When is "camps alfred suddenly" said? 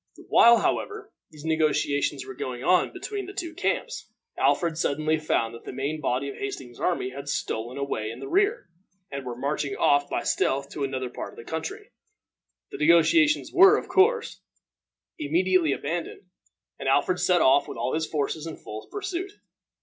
3.53-5.19